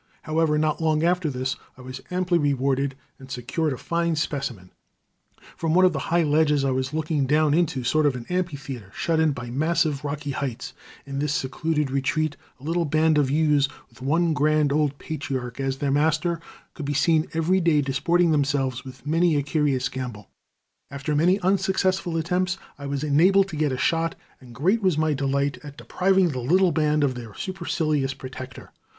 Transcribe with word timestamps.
However, 0.23 0.57
not 0.57 0.81
long 0.81 1.03
after 1.03 1.29
this 1.29 1.55
I 1.77 1.81
was 1.83 2.01
amply 2.09 2.39
rewarded, 2.39 2.95
and 3.19 3.29
secured 3.29 3.71
a 3.71 3.77
fine 3.77 4.15
specimen. 4.15 4.71
From 5.55 5.75
one 5.75 5.85
of 5.85 5.93
the 5.93 5.99
high 6.09 6.23
ledges 6.23 6.65
I 6.65 6.71
was 6.71 6.91
looking 6.91 7.27
down 7.27 7.53
into 7.53 7.81
a 7.81 7.85
sort 7.85 8.07
of 8.07 8.15
amphitheater 8.31 8.89
shut 8.95 9.19
in 9.19 9.31
by 9.31 9.51
massive 9.51 10.03
rocky 10.03 10.31
heights. 10.31 10.73
In 11.05 11.19
this 11.19 11.33
secluded 11.35 11.91
retreat 11.91 12.35
a 12.59 12.63
little 12.63 12.85
band 12.85 13.19
of 13.19 13.29
ewes, 13.29 13.69
with 13.89 14.01
one 14.01 14.33
grand 14.33 14.73
old 14.73 14.97
patriarch 14.97 15.59
as 15.59 15.77
their 15.77 15.91
master, 15.91 16.39
could 16.73 16.87
be 16.87 16.95
seen 16.95 17.27
every 17.35 17.59
day 17.61 17.79
disporting 17.79 18.31
themselves 18.31 18.83
with 18.83 19.05
many 19.05 19.35
a 19.35 19.43
curious 19.43 19.87
gambol. 19.87 20.31
After 20.89 21.15
many 21.15 21.39
unsuccessful 21.41 22.17
attempts, 22.17 22.57
I 22.75 22.87
was 22.87 23.03
enabled 23.03 23.49
to 23.49 23.55
get 23.55 23.71
a 23.71 23.77
shot, 23.77 24.15
and 24.39 24.55
great 24.55 24.81
was 24.81 24.97
my 24.97 25.13
delight 25.13 25.59
at 25.63 25.77
depriving 25.77 26.29
the 26.29 26.39
little 26.39 26.71
band 26.71 27.03
of 27.03 27.13
their 27.13 27.35
supercilious 27.35 28.15
protector. 28.15 28.71